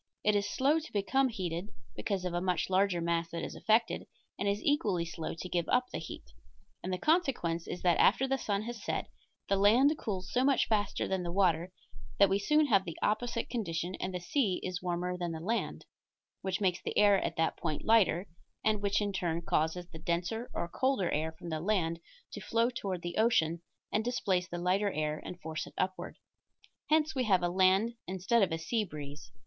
It 0.23 0.35
is 0.35 0.49
slow 0.49 0.79
to 0.79 0.91
become 0.91 1.29
heated, 1.29 1.69
because 1.95 2.25
of 2.25 2.33
a 2.33 2.41
much 2.41 2.71
larger 2.71 3.01
mass 3.01 3.29
that 3.29 3.43
is 3.43 3.53
affected, 3.53 4.07
and 4.39 4.47
is 4.49 4.59
equally 4.63 5.05
slow 5.05 5.35
to 5.35 5.47
give 5.47 5.69
up 5.69 5.91
the 5.91 5.99
heat. 5.99 6.23
And 6.83 6.91
the 6.91 6.97
consequence 6.97 7.67
is 7.67 7.83
that 7.83 7.99
after 7.99 8.27
the 8.27 8.39
sun 8.39 8.63
has 8.63 8.83
set, 8.83 9.11
the 9.47 9.57
land 9.57 9.95
cools 9.99 10.31
so 10.33 10.43
much 10.43 10.67
faster 10.67 11.07
than 11.07 11.21
the 11.21 11.31
water 11.31 11.71
that 12.17 12.29
we 12.29 12.39
soon 12.39 12.65
have 12.65 12.83
the 12.83 12.97
opposite 13.03 13.47
condition, 13.47 13.93
and 13.99 14.11
the 14.11 14.19
sea 14.19 14.59
is 14.63 14.81
warmer 14.81 15.19
than 15.19 15.33
the 15.33 15.39
land, 15.39 15.85
which 16.41 16.59
makes 16.59 16.81
the 16.81 16.97
air 16.97 17.23
at 17.23 17.35
that 17.35 17.55
point 17.55 17.85
lighter, 17.85 18.25
and 18.65 18.81
which 18.81 19.01
in 19.01 19.13
turn 19.13 19.43
causes 19.43 19.85
the 19.89 19.99
denser 19.99 20.49
or 20.51 20.67
colder 20.67 21.11
air 21.11 21.31
from 21.31 21.49
the 21.49 21.59
land 21.59 21.99
to 22.31 22.41
flow 22.41 22.71
toward 22.71 23.03
the 23.03 23.17
ocean, 23.17 23.61
and 23.91 24.03
displace 24.03 24.47
the 24.47 24.57
lighter 24.57 24.91
air 24.91 25.21
and 25.23 25.39
force 25.41 25.67
it 25.67 25.75
upward; 25.77 26.17
hence 26.89 27.13
we 27.13 27.23
have 27.25 27.43
a 27.43 27.49
land 27.49 27.93
instead 28.07 28.41
of 28.41 28.51
a 28.51 28.57
sea 28.57 28.83
breeze. 28.83 29.31